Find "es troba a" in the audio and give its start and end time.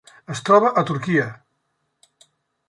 0.35-0.83